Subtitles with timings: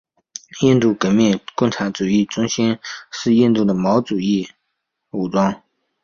[0.61, 2.79] 印度革命共产主义中心
[3.11, 4.49] 是印度的毛主义
[5.11, 5.61] 武装。